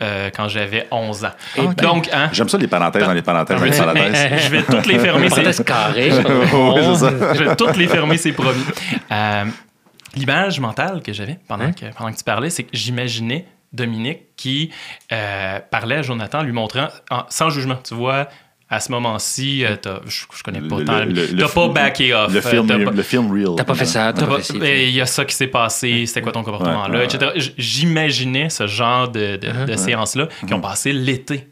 euh, 0.00 0.30
quand 0.34 0.48
j'avais 0.48 0.86
11 0.92 1.24
ans. 1.24 1.32
Ah. 1.58 1.62
Donc, 1.82 2.08
hein, 2.12 2.30
J'aime 2.32 2.48
ça, 2.48 2.56
les 2.56 2.68
parenthèses 2.68 3.02
dans 3.04 3.12
les 3.12 3.20
parenthèses. 3.22 3.58
dans 3.58 3.64
les 3.64 3.70
mais- 3.72 3.76
parenthèses. 3.78 4.42
je 4.44 4.48
vais 4.48 4.62
toutes 4.62 4.86
les 4.86 4.98
fermer. 4.98 5.28
c'est- 5.28 5.52
ça. 5.52 7.34
je 7.34 7.44
vais 7.44 7.56
toutes 7.56 7.76
les 7.76 7.88
fermer, 7.88 8.16
c'est 8.16 8.32
promis. 8.32 8.62
Euh, 9.12 9.44
L'image 10.14 10.58
mentale 10.58 11.02
que 11.02 11.12
j'avais 11.12 11.38
pendant, 11.46 11.64
Hein? 11.64 11.72
que, 11.72 11.84
pendant 11.94 12.10
que 12.10 12.16
tu 12.16 12.24
parlais, 12.24 12.48
c'est 12.48 12.62
que 12.62 12.70
j'imaginais 12.72 13.44
Dominique 13.72 14.34
qui 14.36 14.70
euh, 15.12 15.58
parlait 15.70 15.96
à 15.96 16.02
Jonathan, 16.02 16.42
lui 16.42 16.52
montrant, 16.52 16.88
en- 17.10 17.24
sans 17.28 17.50
jugement, 17.50 17.76
tu 17.86 17.94
vois, 17.94 18.28
à 18.70 18.80
ce 18.80 18.92
moment-ci, 18.92 19.64
euh, 19.64 19.76
t'as- 19.76 20.00
je, 20.06 20.24
je 20.36 20.42
connais 20.42 20.60
pas 20.60 20.78
Le- 20.80 20.84
tant, 20.84 21.38
t'as 21.38 21.48
pas 21.48 21.68
backé 21.68 22.12
off. 22.12 22.30
Le 22.34 22.42
film, 22.42 22.66
t'as 22.66 22.84
pas- 22.84 22.90
le 22.90 23.02
film 23.02 23.32
real. 23.32 23.54
T'as 23.56 23.64
pas 23.64 23.74
fait 23.74 23.86
ça, 23.86 24.12
T'as 24.12 24.26
pas- 24.26 24.42
ci. 24.42 24.58
ben, 24.58 24.78
Il 24.88 24.94
y 24.94 25.00
a 25.00 25.06
ça 25.06 25.24
qui 25.24 25.34
s'est 25.34 25.46
passé, 25.46 26.04
c'était 26.04 26.20
quoi 26.20 26.32
ton 26.32 26.42
comportement 26.42 26.82
Ouais, 26.84 26.92
là, 26.92 26.98
ouais, 26.98 27.04
etc. 27.06 27.52
J'imaginais 27.56 28.50
ce 28.50 28.66
genre 28.66 29.08
de, 29.08 29.36
de- 29.36 29.48
Uh-huh. 29.48 29.64
de 29.64 29.74
séances-là 29.76 30.28
qui 30.46 30.52
ont 30.52 30.60
passé 30.60 30.92
l'été 30.92 31.48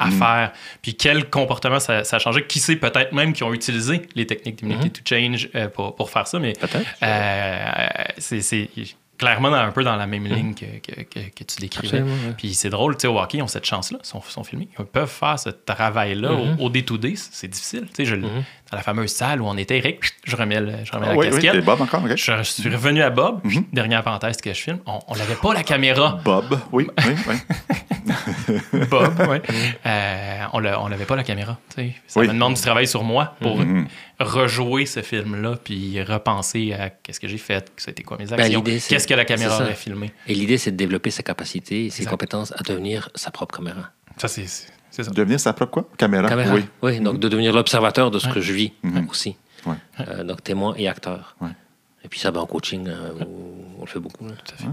à 0.00 0.10
faire. 0.10 0.52
Puis 0.82 0.94
quel 0.96 1.28
comportement 1.30 1.78
ça, 1.80 2.02
ça 2.04 2.16
a 2.16 2.18
changé? 2.18 2.44
Qui 2.46 2.58
sait 2.58 2.76
peut-être 2.76 3.12
même 3.12 3.32
qui 3.32 3.42
ont 3.44 3.52
utilisé 3.54 4.02
les 4.16 4.26
techniques 4.26 4.56
d'immunity 4.56 4.90
to 4.90 5.02
change 5.08 5.48
euh, 5.54 5.68
pour, 5.68 5.94
pour 5.96 6.10
faire 6.10 6.26
ça, 6.26 6.38
mais 6.40 6.52
Peut-être. 6.54 6.84
euh, 7.02 8.04
c'est 8.18 8.40
clairement 9.18 9.52
un 9.54 9.70
peu 9.72 9.82
dans 9.84 9.96
la 9.96 10.06
même 10.06 10.24
ligne 10.26 10.54
que, 10.54 10.64
que, 10.80 11.00
que- 11.02 11.28
que 11.34 11.44
tu 11.44 11.60
décrivais. 11.60 12.02
Ouais. 12.02 12.08
Puis 12.36 12.54
c'est 12.54 12.70
drôle, 12.70 12.96
tu 12.96 13.02
sais, 13.02 13.06
au 13.08 13.18
hockey, 13.18 13.38
ils 13.38 13.42
ont 13.42 13.46
cette 13.46 13.64
chance-là, 13.64 13.98
ils 14.02 14.06
sont, 14.06 14.20
sont 14.22 14.44
filmés. 14.44 14.68
Ils 14.78 14.84
peuvent 14.84 15.08
faire 15.10 15.38
ce 15.38 15.50
travail-là 15.50 16.32
au, 16.32 16.64
au 16.64 16.68
day-to-day, 16.70 17.14
c'est 17.16 17.48
difficile. 17.48 17.86
Tu 17.88 18.04
sais, 18.04 18.04
je, 18.04 18.16
Dans 18.16 18.28
la 18.72 18.82
fameuse 18.82 19.12
salle 19.12 19.40
où 19.40 19.46
on 19.46 19.56
était, 19.56 19.78
Eric, 19.78 20.00
je 20.24 20.36
remets, 20.36 20.60
le- 20.60 20.72
je 20.84 20.92
remets 20.92 21.06
Ah, 21.08 21.12
la 21.12 21.16
oui, 21.16 21.30
casquette. 21.30 21.64
Bob 21.64 21.80
encore. 21.80 22.02
Je 22.16 22.42
suis 22.42 22.68
revenu 22.68 23.02
à 23.02 23.10
Bob. 23.10 23.40
Dernière 23.72 24.02
parenthèse 24.02 24.36
que 24.38 24.52
je 24.52 24.60
filme. 24.60 24.78
On 24.86 24.98
on 25.08 25.14
n'avait 25.16 25.34
pas 25.36 25.54
la 25.54 25.62
caméra. 25.62 26.18
Bob, 26.24 26.58
oui, 26.72 26.86
oui, 27.06 27.14
oui. 27.28 27.34
Bob, 28.90 29.18
ouais. 29.28 29.42
Euh, 29.86 30.44
on 30.52 30.88
n'avait 30.88 31.04
pas 31.04 31.16
la 31.16 31.24
caméra. 31.24 31.58
tu 31.70 31.76
sais. 31.82 31.94
Ça 32.06 32.20
Oui. 32.20 32.28
me 32.28 32.32
demande 32.32 32.54
du 32.54 32.60
travail 32.60 32.86
sur 32.86 33.02
moi 33.04 33.34
pour 33.40 33.58
Mhm. 33.58 33.86
rejouer 34.20 34.86
ce 34.86 35.02
film-là 35.02 35.56
puis 35.62 36.02
repenser 36.02 36.72
à 36.72 36.90
qu'est-ce 36.90 37.20
que 37.20 37.28
j'ai 37.28 37.38
fait, 37.38 37.70
c'était 37.76 38.02
quoi 38.02 38.16
mes 38.18 38.26
Ben, 38.26 38.40
actions, 38.40 38.60
l'idée, 38.62 38.78
c'est- 38.80 38.94
qu'est-ce 38.94 39.06
que 39.08 39.14
la 39.14 39.24
caméra 39.24 39.56
aurait 39.62 39.74
filmé. 39.74 40.12
Et 40.26 40.34
l'idée, 40.34 40.58
c'est 40.58 40.70
de 40.72 40.76
développer 40.76 41.10
sa 41.10 41.22
capacité 41.22 41.86
et 41.86 41.90
ses 41.90 42.02
Exact. 42.02 42.10
compétences 42.10 42.52
à 42.52 42.62
devenir 42.62 43.08
sa 43.14 43.30
propre 43.30 43.56
caméra. 43.56 43.90
Ça, 44.16 44.28
c'est 44.28 44.46
ça. 44.46 45.02
Devenir 45.12 45.38
sa 45.38 45.52
propre 45.52 45.72
quoi? 45.72 45.88
Caméra? 45.98 46.28
Caméra. 46.28 46.54
Oui. 46.54 46.64
Oui, 46.82 47.00
donc 47.00 47.18
de 47.20 47.28
devenir 47.28 47.52
l'observateur 47.52 48.10
de 48.10 48.18
ce 48.18 48.28
Ouais. 48.28 48.32
que 48.34 48.40
je 48.40 48.52
vis 48.54 48.72
Mhm. 48.82 49.08
aussi. 49.10 49.36
Ouais. 49.66 49.74
Euh, 50.00 50.24
donc 50.24 50.42
témoin 50.42 50.74
et 50.78 50.88
acteur. 50.88 51.36
Ouais. 51.40 51.50
Et 52.04 52.08
puis 52.08 52.18
ça, 52.20 52.30
ben, 52.30 52.40
en 52.40 52.46
coaching, 52.46 52.86
euh, 52.88 53.10
on 53.78 53.82
le 53.82 53.86
fait 53.86 53.98
beaucoup. 53.98 54.24
là. 54.26 54.32
Tout 54.44 54.54
à 54.54 54.56
fait. 54.56 54.68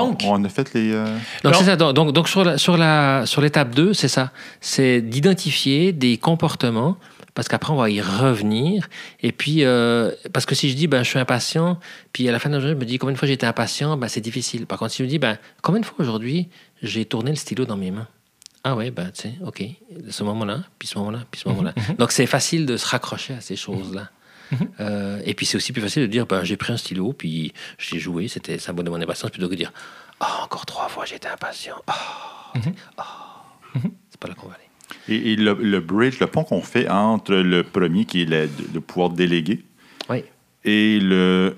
Donc, 0.00 0.20
On 0.24 0.42
a 0.44 0.48
fait 0.48 0.72
les. 0.74 0.92
euh, 0.92 1.04
Donc, 1.44 1.52
Non. 1.54 1.58
c'est 1.58 1.64
ça. 1.64 1.76
Donc, 1.76 1.94
donc, 1.94 2.12
donc 2.12 2.28
sur 2.28 2.44
la- 2.44 2.58
sur 2.58 2.76
la 2.76 3.24
sur 3.26 3.40
l'étape 3.40 3.74
2, 3.74 3.92
c'est 3.94 4.08
ça. 4.08 4.30
C'est 4.60 5.00
d'identifier 5.00 5.92
des 5.92 6.16
comportements 6.18 6.96
parce 7.34 7.48
qu'après, 7.48 7.72
on 7.72 7.76
va 7.76 7.90
y 7.90 8.00
revenir. 8.00 8.88
Et 9.22 9.30
puis, 9.32 9.64
euh, 9.64 10.10
parce 10.32 10.46
que 10.46 10.54
si 10.54 10.70
je 10.70 10.74
dis, 10.74 10.86
ben, 10.86 11.02
je 11.02 11.08
suis 11.10 11.18
impatient, 11.18 11.78
puis 12.14 12.26
à 12.28 12.32
la 12.32 12.38
fin 12.38 12.48
de 12.48 12.54
la 12.54 12.60
journée, 12.60 12.74
je 12.74 12.80
me 12.80 12.84
dis 12.86 12.96
combien 12.98 13.12
de 13.12 13.18
fois 13.18 13.28
j'étais 13.28 13.46
impatient, 13.46 13.96
ben, 13.98 14.08
c'est 14.08 14.22
difficile. 14.22 14.64
Par 14.66 14.78
contre, 14.78 14.92
si 14.92 14.98
je 14.98 15.02
me 15.04 15.08
dis, 15.08 15.18
ben, 15.18 15.36
combien 15.62 15.80
de 15.82 15.86
fois 15.86 15.96
aujourd'hui 15.98 16.48
j'ai 16.82 17.04
tourné 17.04 17.30
le 17.30 17.36
stylo 17.36 17.64
dans 17.66 17.76
mes 17.76 17.90
mains 17.90 18.06
Ah 18.64 18.74
ouais, 18.74 18.90
ben, 18.90 19.10
tu 19.14 19.22
sais, 19.22 19.34
OK. 19.44 19.62
Ce 20.10 20.22
moment-là, 20.24 20.60
puis 20.78 20.88
ce 20.88 20.96
moment-là, 20.98 21.20
puis 21.30 21.40
ce 21.44 21.48
moment-là. 21.50 21.74
Donc, 21.98 22.10
c'est 22.12 22.24
facile 22.26 22.64
de 22.64 22.76
se 22.78 22.86
raccrocher 22.86 23.34
à 23.34 23.40
ces 23.42 23.56
choses-là. 23.56 24.08
Euh, 24.80 25.20
et 25.24 25.34
puis, 25.34 25.46
c'est 25.46 25.56
aussi 25.56 25.72
plus 25.72 25.82
facile 25.82 26.02
de 26.02 26.06
dire, 26.06 26.26
ben, 26.26 26.44
j'ai 26.44 26.56
pris 26.56 26.72
un 26.72 26.76
stylo, 26.76 27.12
puis 27.12 27.52
j'ai 27.78 27.98
joué, 27.98 28.28
c'était 28.28 28.58
ça 28.58 28.72
de 28.72 28.88
mon 28.90 29.00
impatience, 29.00 29.30
plutôt 29.30 29.46
que 29.48 29.52
de 29.52 29.58
dire, 29.58 29.72
ah, 30.20 30.40
encore 30.44 30.66
trois 30.66 30.88
fois, 30.88 31.04
j'étais 31.04 31.28
impatient. 31.28 31.76
Ah, 31.86 32.52
ah. 32.98 33.44
c'est 34.10 34.20
pas 34.20 34.28
là 34.28 34.34
qu'on 34.34 34.48
va 34.48 34.54
aller. 34.54 34.62
Et, 35.08 35.32
et 35.32 35.36
le, 35.36 35.54
le 35.54 35.80
bridge, 35.80 36.20
le 36.20 36.26
pont 36.26 36.44
qu'on 36.44 36.62
fait 36.62 36.88
entre 36.88 37.34
le 37.34 37.62
premier, 37.64 38.04
qui 38.04 38.22
est 38.22 38.24
le, 38.24 38.48
le 38.72 38.80
pouvoir 38.80 39.10
déléguer, 39.10 39.64
Oui. 40.08 40.22
et 40.64 40.98
le. 41.00 41.56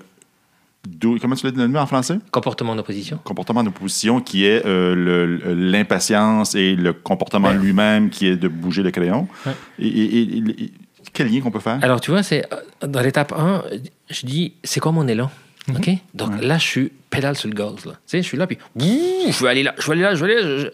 do- 0.87 1.17
Comment 1.21 1.35
tu 1.35 1.45
l'as 1.45 1.51
donné 1.51 1.77
en 1.77 1.85
français? 1.85 2.17
Comportement 2.31 2.75
d'opposition. 2.75 3.19
Comportement 3.23 3.63
d'opposition, 3.63 4.19
qui 4.19 4.45
est 4.45 4.65
euh, 4.65 5.53
l'impatience 5.55 6.55
et 6.55 6.75
le 6.75 6.93
comportement 6.93 7.51
lui-même, 7.51 8.09
qui 8.09 8.27
est 8.27 8.35
de 8.35 8.47
bouger 8.47 8.81
le 8.83 8.91
crayon. 8.91 9.27
Ouais. 9.45 9.53
Et, 9.79 9.87
et- 9.87 10.21
et- 10.21 10.63
et- 10.63 10.71
quel 11.19 11.31
lien 11.33 11.41
qu'on 11.41 11.51
peut 11.51 11.59
faire? 11.59 11.79
Alors, 11.81 11.99
tu 12.01 12.11
vois, 12.11 12.23
c'est 12.23 12.45
euh, 12.53 12.87
dans 12.87 13.01
l'étape 13.01 13.33
1, 13.33 13.63
je 14.09 14.25
dis, 14.25 14.53
c'est 14.63 14.79
quoi 14.79 14.91
mon 14.93 15.07
élan? 15.07 15.29
OK? 15.69 15.89
Donc 16.13 16.31
là, 16.41 16.57
je 16.57 16.63
suis 16.65 16.91
pédale 17.09 17.35
sur 17.35 17.49
le 17.49 17.53
gaz. 17.55 17.85
Là. 17.85 17.91
Tu 17.93 17.99
sais, 18.07 18.17
je 18.21 18.27
suis 18.27 18.37
là, 18.37 18.47
puis 18.47 18.57
bouh, 18.75 18.87
je 19.29 19.37
veux 19.43 19.49
aller 19.49 19.63
là, 19.63 19.75
je 19.77 19.85
veux 19.85 19.91
aller 19.91 20.01
là, 20.01 20.15
je 20.15 20.23
veux 20.25 20.31
aller 20.31 20.41
là. 20.41 20.57
je- 20.63 20.67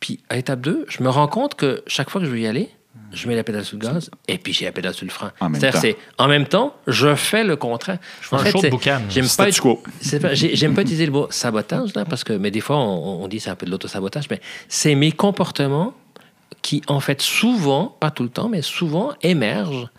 Puis 0.00 0.18
à 0.30 0.36
l'étape 0.36 0.60
2, 0.62 0.86
je 0.88 1.02
me 1.02 1.08
rends 1.10 1.28
compte 1.28 1.54
que 1.54 1.82
chaque 1.86 2.08
fois 2.10 2.20
que 2.22 2.26
je 2.26 2.30
veux 2.32 2.40
y 2.40 2.46
aller, 2.46 2.70
je 3.12 3.28
mets 3.28 3.36
la 3.36 3.44
pédale 3.44 3.64
sur 3.64 3.78
le 3.78 3.86
gaz 3.86 4.10
et 4.26 4.38
puis 4.38 4.52
j'ai 4.54 4.64
la 4.64 4.72
pédale 4.72 4.94
sur 4.94 5.04
le 5.04 5.10
frein. 5.10 5.32
C'est-à-dire, 5.60 5.80
c'est 5.80 5.96
en 6.18 6.28
même 6.28 6.46
temps, 6.46 6.74
je 6.86 7.14
fais 7.14 7.44
le 7.44 7.56
contraire. 7.56 7.98
Je 8.22 8.28
fais 8.28 8.36
un 8.36 8.38
show 8.52 8.58
de 8.58 8.70
boucan. 8.70 9.00
J'aime 9.10 9.24
pas, 9.36 9.44
j'aime 10.56 10.74
pas 10.74 10.82
utiliser 10.82 11.06
le 11.06 11.12
mot 11.12 11.26
sabotage, 11.30 11.94
là, 11.94 12.04
parce 12.06 12.24
que, 12.24 12.32
mais 12.32 12.50
des 12.50 12.60
fois, 12.60 12.76
on, 12.78 13.22
on 13.22 13.28
dit 13.28 13.38
c'est 13.38 13.50
un 13.50 13.54
peu 13.54 13.66
de 13.66 13.70
l'autosabotage, 13.70 14.24
mais 14.30 14.40
c'est 14.68 14.94
mes 14.94 15.12
comportements 15.12 15.94
qui, 16.62 16.82
en 16.86 17.00
fait, 17.00 17.20
souvent, 17.20 17.96
pas 18.00 18.10
tout 18.10 18.22
le 18.22 18.28
temps, 18.28 18.48
mais 18.48 18.62
souvent 18.62 19.12
émergent 19.22 19.90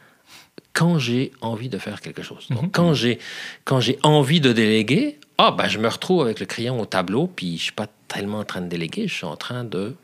quand 0.71 0.97
j'ai 0.97 1.31
envie 1.41 1.69
de 1.69 1.77
faire 1.77 2.01
quelque 2.01 2.23
chose. 2.23 2.47
Donc, 2.49 2.71
quand 2.73 2.93
j'ai 2.93 3.19
quand 3.63 3.79
j'ai 3.79 3.99
envie 4.01 4.41
de 4.41 4.51
déléguer, 4.51 5.19
ah, 5.37 5.51
ben, 5.51 5.67
je 5.67 5.77
me 5.77 5.87
retrouve 5.87 6.21
avec 6.21 6.39
le 6.39 6.45
crayon 6.45 6.79
au 6.81 6.85
tableau, 6.85 7.27
puis 7.27 7.57
je 7.57 7.63
suis 7.63 7.71
pas 7.71 7.87
tellement 8.07 8.39
en 8.39 8.43
train 8.43 8.61
de 8.61 8.67
déléguer, 8.67 9.07
je 9.07 9.13
suis 9.13 9.25
en 9.25 9.35
train 9.35 9.63
de 9.63 9.95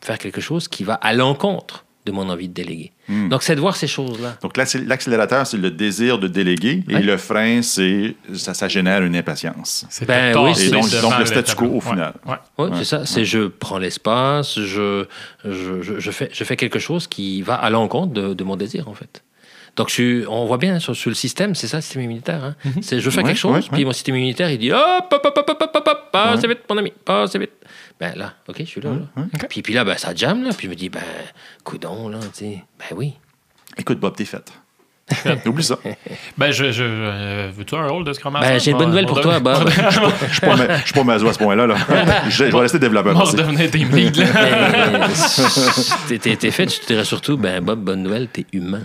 faire 0.00 0.18
quelque 0.18 0.40
chose 0.40 0.68
qui 0.68 0.84
va 0.84 0.94
à 0.94 1.12
l'encontre 1.12 1.84
mon 2.10 2.28
envie 2.28 2.48
de 2.48 2.54
déléguer. 2.54 2.92
Hmm. 3.08 3.28
Donc, 3.28 3.42
c'est 3.42 3.54
de 3.54 3.60
voir 3.60 3.76
ces 3.76 3.86
choses-là. 3.86 4.36
Donc, 4.42 4.56
l'accélérateur, 4.56 5.46
c'est 5.46 5.56
le 5.56 5.70
désir 5.70 6.18
de 6.18 6.28
déléguer 6.28 6.84
et 6.88 7.00
le 7.00 7.16
frein, 7.16 7.62
c'est 7.62 8.16
ça, 8.34 8.54
ça, 8.54 8.68
génère 8.68 9.02
une 9.02 9.16
impatience. 9.16 9.86
C'est 9.90 10.06
ben, 10.06 10.36
oui, 10.38 10.52
et 10.60 10.70
donc, 10.70 10.86
le 11.18 11.26
statu 11.26 11.54
quo 11.54 11.66
au 11.66 11.80
final. 11.80 12.14
Oui, 12.58 12.68
c'est 12.78 12.84
ça. 12.84 13.06
C'est 13.06 13.24
je 13.24 13.46
prends 13.48 13.78
l'espace, 13.78 14.58
je, 14.58 15.06
je, 15.44 15.98
je, 15.98 16.10
fais, 16.10 16.28
je 16.32 16.44
fais 16.44 16.56
quelque 16.56 16.78
chose 16.78 17.06
qui 17.06 17.42
va 17.42 17.54
à 17.54 17.70
l'encontre 17.70 18.12
de, 18.12 18.34
de 18.34 18.44
mon 18.44 18.56
désir, 18.56 18.88
en 18.88 18.94
fait. 18.94 19.22
Donc, 19.76 19.88
je, 19.88 20.26
on 20.26 20.46
voit 20.46 20.58
bien 20.58 20.78
sur, 20.78 20.94
le 21.06 21.14
système, 21.14 21.54
c'est 21.54 21.68
ça 21.68 21.78
le 21.78 21.82
système 21.82 22.02
immunitaire. 22.02 22.44
Hein. 22.44 22.54
C'est 22.82 23.00
je 23.00 23.10
fais 23.10 23.22
quelque 23.22 23.38
chose, 23.38 23.68
puis 23.68 23.84
mon 23.84 23.92
système 23.92 24.16
immunitaire, 24.16 24.50
il 24.50 24.58
dit 24.58 24.72
hop, 24.72 25.06
hop, 25.10 25.22
hop, 25.24 25.38
hop, 25.38 25.48
hop, 25.48 25.70
hop, 25.74 25.88
hop, 25.88 25.98
pas 26.12 26.30
assez 26.30 26.48
vite, 26.48 26.60
mon 26.68 26.76
ami, 26.76 26.92
pas 27.04 27.22
assez 27.22 27.38
vite. 27.38 27.52
Ben 28.00 28.14
là, 28.16 28.32
OK, 28.48 28.56
je 28.60 28.64
suis 28.64 28.80
là. 28.80 28.90
là. 28.90 29.24
Ok. 29.34 29.46
Puis, 29.50 29.62
puis 29.62 29.74
là, 29.74 29.84
ben, 29.84 29.96
ça 29.98 30.14
jamme, 30.14 30.42
là. 30.44 30.50
Puis 30.56 30.66
je 30.66 30.70
me 30.70 30.74
dis, 30.74 30.88
ben, 30.88 31.00
coudon, 31.64 32.08
là, 32.08 32.18
tu 32.32 32.44
sais. 32.44 32.64
Ben 32.78 32.96
oui. 32.96 33.14
Écoute, 33.76 34.00
Bob, 34.00 34.16
t'es 34.16 34.24
faite. 34.24 34.52
Oublie 35.46 35.64
ça. 35.64 35.76
Ben, 36.38 36.52
je, 36.52 36.70
je, 36.70 36.84
euh, 36.84 37.50
veux-tu 37.52 37.74
un 37.74 37.88
rôle 37.88 38.04
de 38.04 38.12
Scrum 38.12 38.32
Master? 38.32 38.50
Ben, 38.52 38.60
j'ai 38.60 38.70
une 38.70 38.76
bonne 38.78 38.86
On- 38.86 38.90
nouvelle 38.90 39.06
pour 39.06 39.20
toi, 39.20 39.40
Bob. 39.40 39.68
Je 39.68 39.80
suis 40.32 40.40
pas, 40.40 40.56
pas 40.94 41.04
maso 41.04 41.26
à 41.28 41.32
ce 41.32 41.38
point-là. 41.38 41.66
Là. 41.66 41.74
Je, 42.28 42.30
je 42.30 42.44
vais 42.44 42.58
rester 42.58 42.78
développeur. 42.78 43.16
On 43.16 43.26
se 43.26 43.36
devenait 43.36 43.68
team 43.68 43.90
lead, 43.90 44.16
là. 44.16 44.26
Mais, 46.10 46.18
t'es- 46.18 46.50
fait, 46.52 46.72
je 46.72 46.80
te 46.80 46.86
dirais 46.86 47.04
surtout, 47.04 47.36
ben, 47.36 47.60
Bob, 47.62 47.80
bonne 47.80 48.02
nouvelle, 48.04 48.28
t'es 48.28 48.46
humain. 48.52 48.82